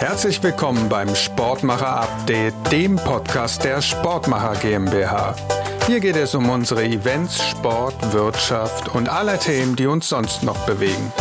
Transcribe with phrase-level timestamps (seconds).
[0.00, 5.36] Herzlich willkommen beim Sportmacher Update, dem Podcast der Sportmacher GmbH.
[5.86, 10.56] Hier geht es um unsere Events, Sport, Wirtschaft und alle Themen, die uns sonst noch
[10.64, 11.12] bewegen.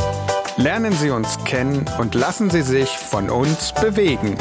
[0.56, 4.38] Lernen Sie uns kennen und lassen Sie sich von uns bewegen.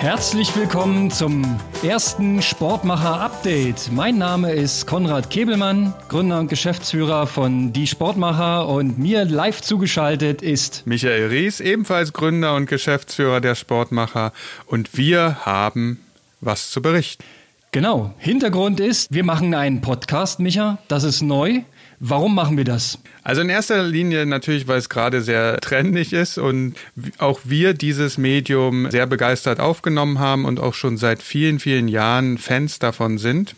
[0.00, 3.92] Herzlich willkommen zum ersten Sportmacher-Update.
[3.92, 10.40] Mein Name ist Konrad Kebelmann, Gründer und Geschäftsführer von Die Sportmacher und mir live zugeschaltet
[10.40, 14.32] ist Michael Ries, ebenfalls Gründer und Geschäftsführer der Sportmacher
[14.64, 16.00] und wir haben
[16.40, 17.22] was zu berichten.
[17.70, 21.60] Genau, Hintergrund ist, wir machen einen Podcast, Micha, das ist neu.
[22.02, 22.98] Warum machen wir das?
[23.22, 26.74] Also in erster Linie natürlich, weil es gerade sehr trendig ist und
[27.18, 32.38] auch wir dieses Medium sehr begeistert aufgenommen haben und auch schon seit vielen, vielen Jahren
[32.38, 33.54] Fans davon sind.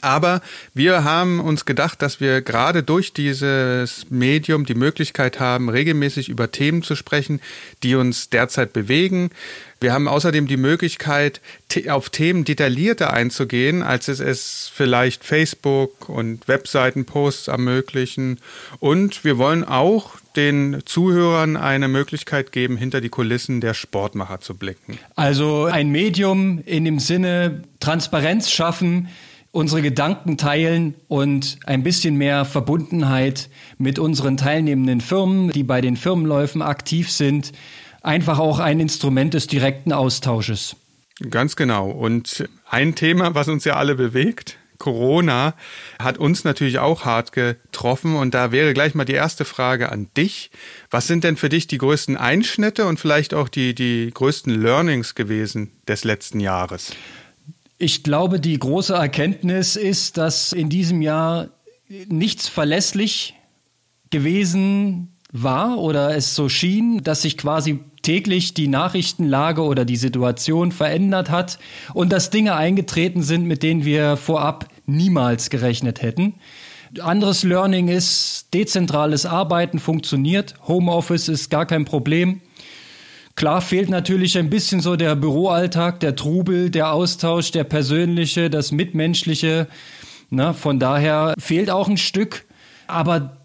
[0.00, 0.40] Aber
[0.74, 6.50] wir haben uns gedacht, dass wir gerade durch dieses Medium die Möglichkeit haben, regelmäßig über
[6.50, 7.40] Themen zu sprechen,
[7.82, 9.30] die uns derzeit bewegen.
[9.82, 11.40] Wir haben außerdem die Möglichkeit,
[11.88, 18.38] auf Themen detaillierter einzugehen, als es es vielleicht Facebook und Webseitenposts ermöglichen.
[18.78, 24.54] Und wir wollen auch den Zuhörern eine Möglichkeit geben, hinter die Kulissen der Sportmacher zu
[24.54, 24.98] blicken.
[25.16, 29.08] Also ein Medium in dem Sinne Transparenz schaffen,
[29.50, 35.96] unsere Gedanken teilen und ein bisschen mehr Verbundenheit mit unseren teilnehmenden Firmen, die bei den
[35.96, 37.52] Firmenläufen aktiv sind,
[38.02, 40.76] einfach auch ein Instrument des direkten Austausches.
[41.30, 41.90] Ganz genau.
[41.90, 45.54] Und ein Thema, was uns ja alle bewegt, Corona,
[46.00, 48.16] hat uns natürlich auch hart getroffen.
[48.16, 50.50] Und da wäre gleich mal die erste Frage an dich.
[50.90, 55.14] Was sind denn für dich die größten Einschnitte und vielleicht auch die, die größten Learnings
[55.14, 56.92] gewesen des letzten Jahres?
[57.78, 61.50] Ich glaube, die große Erkenntnis ist, dass in diesem Jahr
[62.08, 63.34] nichts verlässlich
[64.10, 70.72] gewesen war oder es so schien, dass sich quasi täglich die Nachrichtenlage oder die Situation
[70.72, 71.58] verändert hat
[71.94, 76.34] und dass Dinge eingetreten sind, mit denen wir vorab niemals gerechnet hätten.
[77.00, 82.42] Anderes Learning ist, dezentrales Arbeiten funktioniert, Homeoffice ist gar kein Problem.
[83.34, 88.72] Klar fehlt natürlich ein bisschen so der Büroalltag, der Trubel, der Austausch, der persönliche, das
[88.72, 89.68] Mitmenschliche.
[90.28, 92.44] Na, von daher fehlt auch ein Stück.
[92.86, 93.41] Aber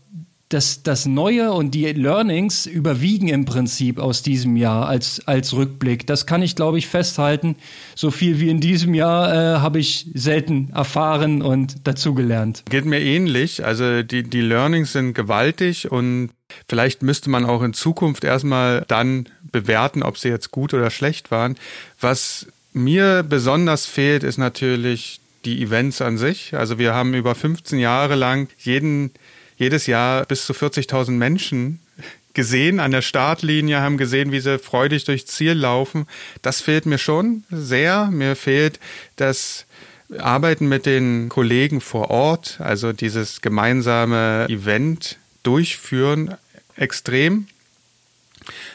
[0.50, 6.08] das, das Neue und die Learnings überwiegen im Prinzip aus diesem Jahr als, als Rückblick.
[6.08, 7.58] Das kann ich, glaube ich, festhalten.
[7.96, 12.64] So viel wie in diesem Jahr äh, habe ich selten erfahren und dazugelernt.
[12.70, 13.66] Geht mir ähnlich.
[13.66, 16.30] Also die, die Learnings sind gewaltig und
[16.70, 21.30] vielleicht müsste man auch in Zukunft erstmal dann bewerten, ob sie jetzt gut oder schlecht
[21.30, 21.58] waren.
[22.00, 26.56] Was mir besonders fehlt, ist natürlich die Events an sich.
[26.56, 29.12] Also wir haben über 15 Jahre lang jeden
[29.58, 31.80] jedes Jahr bis zu 40.000 Menschen
[32.34, 36.06] gesehen an der Startlinie, haben gesehen, wie sie freudig durchs Ziel laufen.
[36.44, 38.10] Das fehlt mir schon sehr.
[38.12, 38.80] Mir fehlt
[39.16, 39.66] das
[40.20, 46.36] Arbeiten mit den Kollegen vor Ort, also dieses gemeinsame Event durchführen,
[46.76, 47.48] extrem.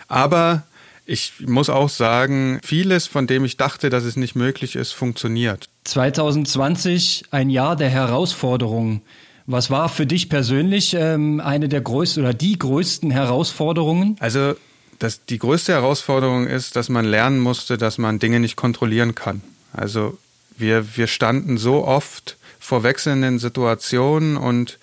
[0.09, 0.65] Aber
[1.07, 5.69] ich muss auch sagen, vieles, von dem ich dachte, dass es nicht möglich ist, funktioniert.
[5.85, 9.03] 2020, ein Jahr der Herausforderungen.
[9.47, 14.17] Was war für dich persönlich ähm, eine der größten oder die größten Herausforderungen?
[14.21, 14.55] Also
[14.99, 19.43] das, die größte Herausforderung ist, dass man lernen musste, dass man Dinge nicht kontrollieren kann.
[19.73, 20.17] Also
[20.57, 24.79] wir, wir standen so oft vor wechselnden Situationen und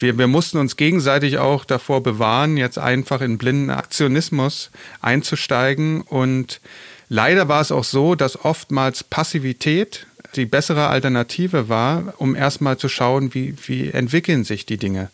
[0.00, 6.00] wir, wir mussten uns gegenseitig auch davor bewahren, jetzt einfach in blinden Aktionismus einzusteigen.
[6.00, 6.60] Und
[7.08, 10.06] leider war es auch so, dass oftmals Passivität
[10.36, 15.10] die bessere Alternative war, um erstmal zu schauen, wie, wie entwickeln sich die Dinge.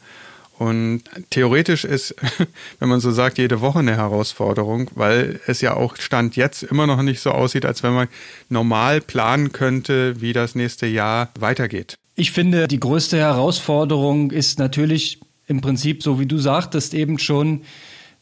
[0.58, 2.14] Und theoretisch ist,
[2.78, 6.86] wenn man so sagt, jede Woche eine Herausforderung, weil es ja auch Stand jetzt immer
[6.86, 8.08] noch nicht so aussieht, als wenn man
[8.48, 11.96] normal planen könnte, wie das nächste Jahr weitergeht.
[12.14, 17.62] Ich finde, die größte Herausforderung ist natürlich im Prinzip, so wie du sagtest, eben schon,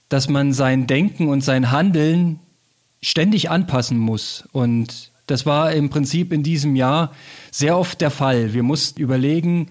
[0.09, 2.41] dass man sein Denken und sein Handeln
[3.01, 4.45] ständig anpassen muss.
[4.51, 7.13] Und das war im Prinzip in diesem Jahr
[7.51, 8.53] sehr oft der Fall.
[8.53, 9.69] Wir mussten überlegen,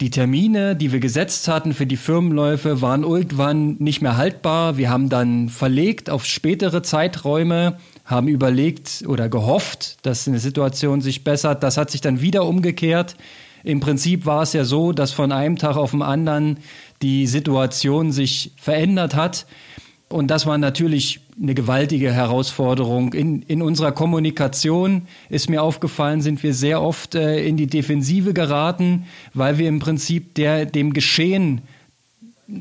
[0.00, 4.76] die Termine, die wir gesetzt hatten für die Firmenläufe, waren irgendwann nicht mehr haltbar.
[4.76, 11.22] Wir haben dann verlegt auf spätere Zeiträume, haben überlegt oder gehofft, dass eine Situation sich
[11.22, 11.62] bessert.
[11.62, 13.16] Das hat sich dann wieder umgekehrt.
[13.62, 16.58] Im Prinzip war es ja so, dass von einem Tag auf den anderen
[17.00, 19.46] die Situation sich verändert hat.
[20.12, 23.14] Und das war natürlich eine gewaltige Herausforderung.
[23.14, 28.34] In, in unserer Kommunikation ist mir aufgefallen, sind wir sehr oft äh, in die Defensive
[28.34, 31.62] geraten, weil wir im Prinzip der, dem Geschehen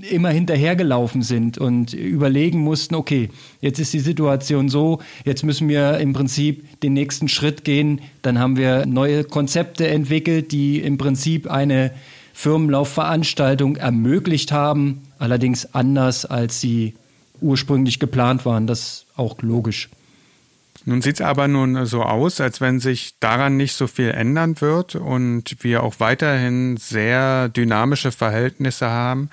[0.09, 5.97] immer hinterhergelaufen sind und überlegen mussten, okay, jetzt ist die Situation so, jetzt müssen wir
[5.97, 7.99] im Prinzip den nächsten Schritt gehen.
[8.21, 11.91] Dann haben wir neue Konzepte entwickelt, die im Prinzip eine
[12.33, 16.93] Firmenlaufveranstaltung ermöglicht haben, allerdings anders, als sie
[17.41, 18.67] ursprünglich geplant waren.
[18.67, 19.89] Das ist auch logisch.
[20.85, 24.59] Nun sieht es aber nun so aus, als wenn sich daran nicht so viel ändern
[24.61, 29.29] wird und wir auch weiterhin sehr dynamische Verhältnisse haben.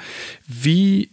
[0.47, 1.11] Wie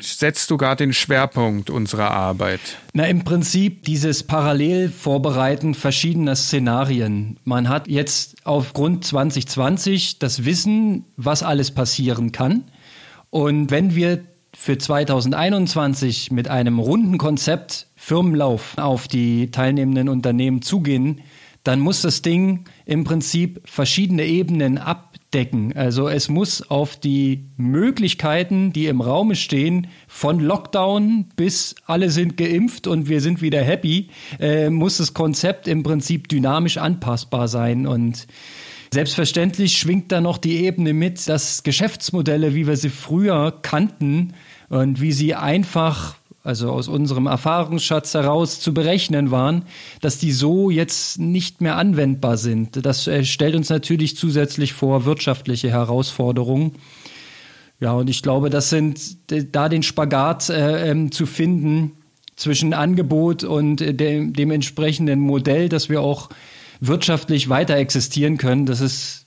[0.00, 2.60] setzt du gerade den Schwerpunkt unserer Arbeit?
[2.92, 7.38] Na, im Prinzip dieses Parallelvorbereiten verschiedener Szenarien.
[7.44, 12.64] Man hat jetzt aufgrund 2020 das Wissen, was alles passieren kann.
[13.30, 14.22] Und wenn wir
[14.56, 21.20] für 2021 mit einem runden Konzept Firmenlauf auf die teilnehmenden Unternehmen zugehen,
[21.64, 25.74] dann muss das Ding im Prinzip verschiedene Ebenen abdecken.
[25.74, 32.36] Also es muss auf die Möglichkeiten, die im Raume stehen, von Lockdown bis alle sind
[32.36, 37.86] geimpft und wir sind wieder happy, äh, muss das Konzept im Prinzip dynamisch anpassbar sein.
[37.86, 38.26] Und
[38.94, 44.32] selbstverständlich schwingt da noch die Ebene mit, dass Geschäftsmodelle, wie wir sie früher kannten
[44.68, 46.14] und wie sie einfach
[46.44, 49.64] also aus unserem Erfahrungsschatz heraus zu berechnen waren,
[50.00, 52.84] dass die so jetzt nicht mehr anwendbar sind.
[52.84, 56.72] Das äh, stellt uns natürlich zusätzlich vor wirtschaftliche Herausforderungen.
[57.80, 59.16] Ja, und ich glaube, das sind
[59.52, 61.92] da den Spagat äh, ähm, zu finden
[62.36, 66.28] zwischen Angebot und äh, dem, dem entsprechenden Modell, dass wir auch
[66.80, 68.66] wirtschaftlich weiter existieren können.
[68.66, 69.24] Das ist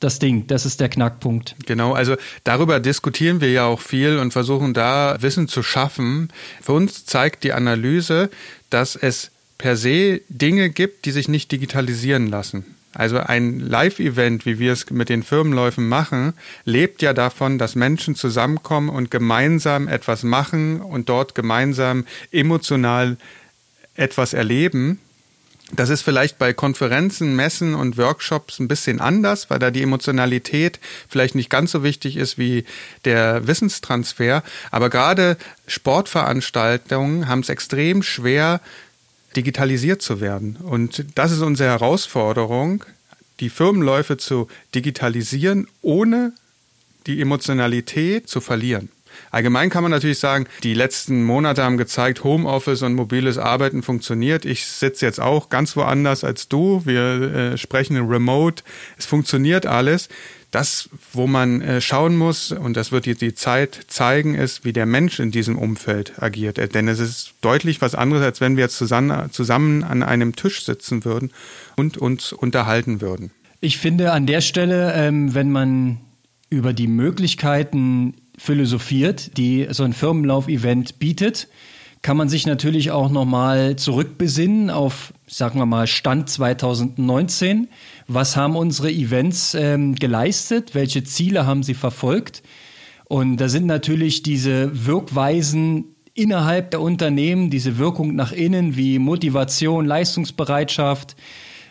[0.00, 0.46] das Ding.
[0.46, 1.54] Das ist der Knackpunkt.
[1.66, 6.30] Genau, also darüber diskutieren wir ja auch viel und versuchen da Wissen zu schaffen.
[6.60, 8.30] Für uns zeigt die Analyse,
[8.70, 12.64] dass es per se Dinge gibt, die sich nicht digitalisieren lassen.
[12.94, 16.34] Also ein Live-Event, wie wir es mit den Firmenläufen machen,
[16.64, 23.16] lebt ja davon, dass Menschen zusammenkommen und gemeinsam etwas machen und dort gemeinsam emotional
[23.94, 24.98] etwas erleben.
[25.74, 30.80] Das ist vielleicht bei Konferenzen, Messen und Workshops ein bisschen anders, weil da die Emotionalität
[31.08, 32.64] vielleicht nicht ganz so wichtig ist wie
[33.06, 34.42] der Wissenstransfer.
[34.70, 38.60] Aber gerade Sportveranstaltungen haben es extrem schwer,
[39.34, 40.56] digitalisiert zu werden.
[40.56, 42.84] Und das ist unsere Herausforderung,
[43.40, 46.32] die Firmenläufe zu digitalisieren, ohne
[47.06, 48.90] die Emotionalität zu verlieren.
[49.30, 54.44] Allgemein kann man natürlich sagen, die letzten Monate haben gezeigt, Homeoffice und mobiles Arbeiten funktioniert.
[54.44, 56.82] Ich sitze jetzt auch ganz woanders als du.
[56.84, 58.62] Wir äh, sprechen Remote.
[58.98, 60.08] Es funktioniert alles.
[60.50, 64.74] Das, wo man äh, schauen muss, und das wird die, die Zeit zeigen, ist, wie
[64.74, 66.58] der Mensch in diesem Umfeld agiert.
[66.58, 70.36] Äh, denn es ist deutlich was anderes, als wenn wir jetzt zusammen, zusammen an einem
[70.36, 71.30] Tisch sitzen würden
[71.76, 73.30] und uns unterhalten würden.
[73.62, 76.00] Ich finde an der Stelle, ähm, wenn man
[76.50, 81.48] über die Möglichkeiten philosophiert, die so ein Firmenlauf-Event bietet,
[82.02, 87.68] kann man sich natürlich auch nochmal zurückbesinnen auf, sagen wir mal, Stand 2019.
[88.08, 90.74] Was haben unsere Events ähm, geleistet?
[90.74, 92.42] Welche Ziele haben sie verfolgt?
[93.04, 99.86] Und da sind natürlich diese Wirkweisen innerhalb der Unternehmen, diese Wirkung nach innen wie Motivation,
[99.86, 101.14] Leistungsbereitschaft,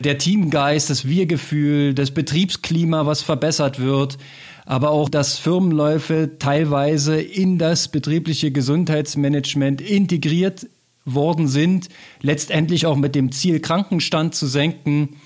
[0.01, 4.17] der Teamgeist, das Wir-Gefühl, das Betriebsklima, was verbessert wird,
[4.65, 10.67] aber auch, dass Firmenläufe teilweise in das betriebliche Gesundheitsmanagement integriert
[11.05, 11.89] worden sind,
[12.21, 15.17] letztendlich auch mit dem Ziel, Krankenstand zu senken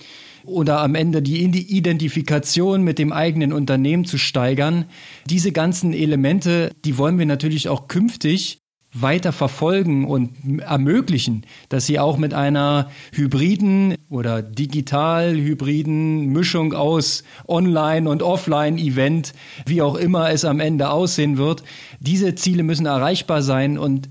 [0.46, 4.86] oder am Ende die Identifikation mit dem eigenen Unternehmen zu steigern.
[5.30, 8.60] Diese ganzen Elemente, die wollen wir natürlich auch künftig
[8.96, 17.24] weiter verfolgen und ermöglichen, dass sie auch mit einer hybriden oder digital hybriden Mischung aus
[17.48, 19.34] Online- und Offline-Event,
[19.66, 21.64] wie auch immer es am Ende aussehen wird,
[22.00, 24.10] diese Ziele müssen erreichbar sein und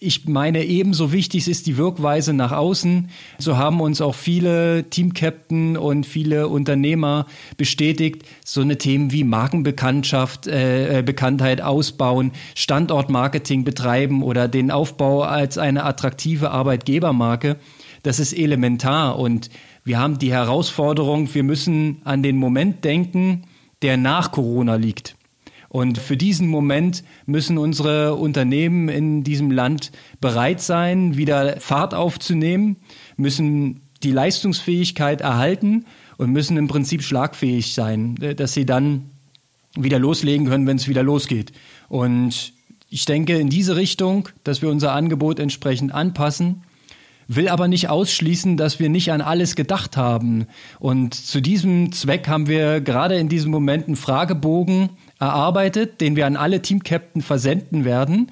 [0.00, 3.08] ich meine, ebenso wichtig ist die Wirkweise nach außen.
[3.38, 10.46] So haben uns auch viele Teamcaptain und viele Unternehmer bestätigt, so eine Themen wie Markenbekanntschaft,
[10.46, 17.56] äh, äh, Bekanntheit ausbauen, Standortmarketing betreiben oder den Aufbau als eine attraktive Arbeitgebermarke.
[18.02, 19.48] Das ist elementar und
[19.84, 23.44] wir haben die Herausforderung, wir müssen an den Moment denken,
[23.80, 25.16] der nach Corona liegt.
[25.74, 29.90] Und für diesen Moment müssen unsere Unternehmen in diesem Land
[30.20, 32.76] bereit sein, wieder Fahrt aufzunehmen,
[33.16, 35.84] müssen die Leistungsfähigkeit erhalten
[36.16, 39.10] und müssen im Prinzip schlagfähig sein, dass sie dann
[39.74, 41.50] wieder loslegen können, wenn es wieder losgeht.
[41.88, 42.52] Und
[42.88, 46.62] ich denke in diese Richtung, dass wir unser Angebot entsprechend anpassen
[47.26, 50.46] will aber nicht ausschließen, dass wir nicht an alles gedacht haben.
[50.78, 54.90] Und zu diesem Zweck haben wir gerade in diesem Moment einen Fragebogen
[55.26, 58.30] erarbeitet, den wir an alle Teamcaptain versenden werden.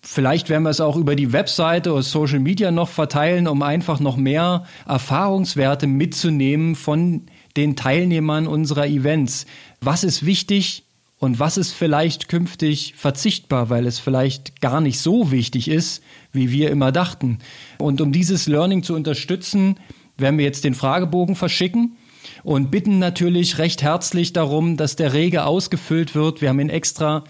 [0.00, 4.00] Vielleicht werden wir es auch über die Webseite oder Social Media noch verteilen, um einfach
[4.00, 7.22] noch mehr Erfahrungswerte mitzunehmen von
[7.56, 9.46] den Teilnehmern unserer Events.
[9.80, 10.84] Was ist wichtig?
[11.20, 16.00] Und was ist vielleicht künftig verzichtbar, weil es vielleicht gar nicht so wichtig ist,
[16.32, 17.40] wie wir immer dachten.
[17.78, 19.80] Und um dieses Learning zu unterstützen,
[20.16, 21.96] werden wir jetzt den Fragebogen verschicken
[22.42, 26.40] und bitten natürlich recht herzlich darum, dass der rege ausgefüllt wird.
[26.40, 27.24] Wir haben ihn extra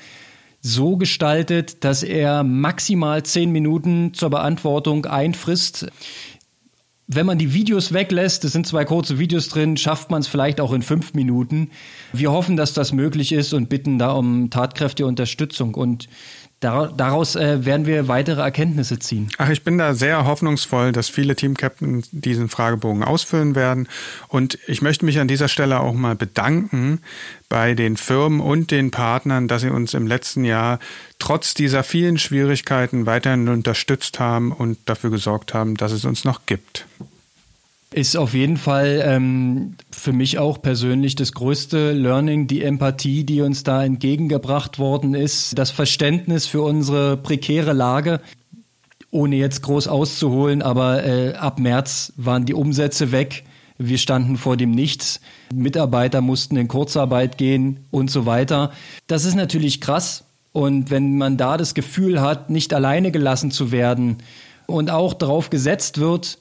[0.61, 5.87] so gestaltet, dass er maximal zehn Minuten zur Beantwortung einfrisst.
[7.07, 10.61] Wenn man die Videos weglässt, es sind zwei kurze Videos drin, schafft man es vielleicht
[10.61, 11.71] auch in fünf Minuten.
[12.13, 15.75] Wir hoffen, dass das möglich ist und bitten da um tatkräftige Unterstützung.
[15.75, 16.09] Und
[16.61, 19.31] Daraus äh, werden wir weitere Erkenntnisse ziehen.
[19.39, 23.87] Ach, ich bin da sehr hoffnungsvoll, dass viele Teamcaptains diesen Fragebogen ausfüllen werden.
[24.27, 27.01] Und ich möchte mich an dieser Stelle auch mal bedanken
[27.49, 30.81] bei den Firmen und den Partnern, dass sie uns im letzten Jahr
[31.21, 36.47] trotz dieser vielen Schwierigkeiten weiterhin unterstützt haben und dafür gesorgt haben, dass es uns noch
[36.47, 36.87] gibt.
[37.93, 43.41] Ist auf jeden Fall ähm, für mich auch persönlich das größte Learning, die Empathie, die
[43.41, 48.21] uns da entgegengebracht worden ist, das Verständnis für unsere prekäre Lage.
[49.11, 53.45] Ohne jetzt groß auszuholen, aber äh, ab März waren die Umsätze weg.
[53.77, 55.21] Wir standen vor dem Nichts.
[55.53, 58.73] Mitarbeiter mussten in Kurzarbeit gehen und so weiter.
[59.07, 60.25] Das ist natürlich krass.
[60.53, 64.19] Und wenn man da das Gefühl hat, nicht alleine gelassen zu werden
[64.67, 66.39] und auch darauf gesetzt wird,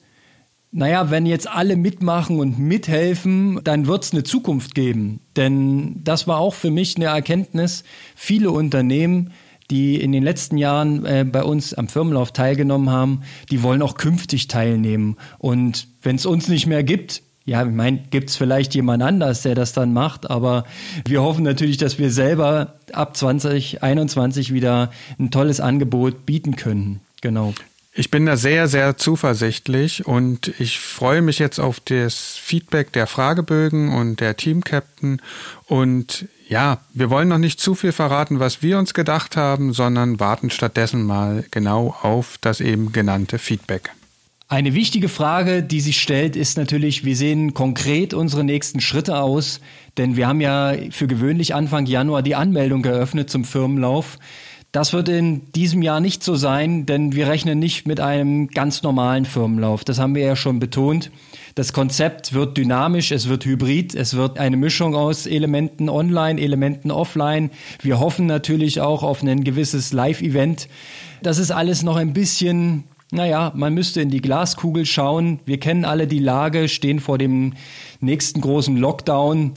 [0.70, 5.20] naja, wenn jetzt alle mitmachen und mithelfen, dann wird es eine Zukunft geben.
[5.36, 7.84] Denn das war auch für mich eine Erkenntnis.
[8.14, 9.32] Viele Unternehmen,
[9.70, 13.96] die in den letzten Jahren äh, bei uns am Firmenlauf teilgenommen haben, die wollen auch
[13.96, 15.16] künftig teilnehmen.
[15.38, 19.40] Und wenn es uns nicht mehr gibt, ja, ich meine, gibt es vielleicht jemand anders,
[19.40, 20.64] der das dann macht, aber
[21.06, 27.00] wir hoffen natürlich, dass wir selber ab 2021 wieder ein tolles Angebot bieten können.
[27.22, 27.54] Genau.
[27.98, 33.08] Ich bin da sehr, sehr zuversichtlich und ich freue mich jetzt auf das Feedback der
[33.08, 35.20] Fragebögen und der Teamcaptain.
[35.66, 40.20] Und ja, wir wollen noch nicht zu viel verraten, was wir uns gedacht haben, sondern
[40.20, 43.90] warten stattdessen mal genau auf das eben genannte Feedback.
[44.46, 49.60] Eine wichtige Frage, die sich stellt, ist natürlich, wie sehen konkret unsere nächsten Schritte aus?
[49.96, 54.18] Denn wir haben ja für gewöhnlich Anfang Januar die Anmeldung geöffnet zum Firmenlauf.
[54.70, 58.82] Das wird in diesem Jahr nicht so sein, denn wir rechnen nicht mit einem ganz
[58.82, 59.82] normalen Firmenlauf.
[59.82, 61.10] Das haben wir ja schon betont.
[61.54, 66.90] Das Konzept wird dynamisch, es wird hybrid, es wird eine Mischung aus Elementen online, Elementen
[66.90, 67.50] offline.
[67.80, 70.68] Wir hoffen natürlich auch auf ein gewisses Live-Event.
[71.22, 75.40] Das ist alles noch ein bisschen naja, man müsste in die Glaskugel schauen.
[75.46, 77.54] Wir kennen alle die Lage, stehen vor dem
[78.00, 79.54] nächsten großen Lockdown.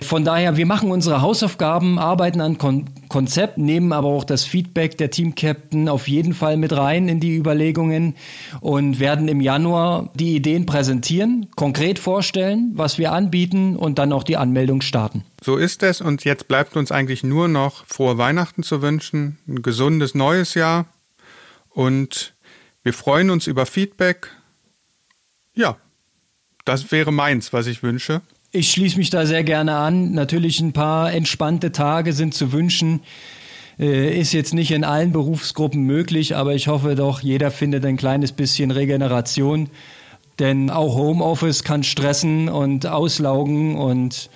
[0.00, 4.98] Von daher, wir machen unsere Hausaufgaben, arbeiten an Kon Konzept, nehmen aber auch das Feedback
[4.98, 8.16] der Team-Captain auf jeden Fall mit rein in die Überlegungen
[8.60, 14.24] und werden im Januar die Ideen präsentieren, konkret vorstellen, was wir anbieten und dann auch
[14.24, 15.24] die Anmeldung starten.
[15.44, 19.62] So ist es und jetzt bleibt uns eigentlich nur noch frohe Weihnachten zu wünschen, ein
[19.62, 20.86] gesundes neues Jahr
[21.68, 22.33] und
[22.84, 24.30] wir freuen uns über Feedback.
[25.54, 25.76] Ja,
[26.64, 28.22] das wäre meins, was ich wünsche.
[28.52, 30.12] Ich schließe mich da sehr gerne an.
[30.12, 33.00] Natürlich ein paar entspannte Tage sind zu wünschen.
[33.78, 37.96] Äh, ist jetzt nicht in allen Berufsgruppen möglich, aber ich hoffe doch, jeder findet ein
[37.96, 39.70] kleines bisschen Regeneration.
[40.38, 44.30] Denn auch Homeoffice kann stressen und auslaugen und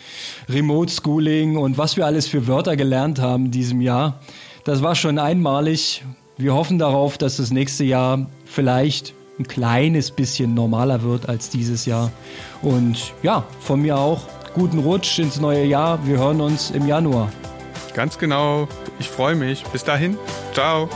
[0.49, 4.21] Remote Schooling und was wir alles für Wörter gelernt haben in diesem Jahr.
[4.65, 6.03] Das war schon einmalig.
[6.39, 11.85] Wir hoffen darauf, dass das nächste Jahr vielleicht ein kleines bisschen normaler wird als dieses
[11.85, 12.13] Jahr.
[12.63, 14.23] Und ja, von mir auch
[14.55, 15.99] guten Rutsch ins neue Jahr.
[16.07, 17.31] Wir hören uns im Januar.
[17.93, 18.69] Ganz genau.
[19.01, 19.65] Ich freue mich.
[19.65, 20.17] Bis dahin.
[20.53, 20.89] Ciao.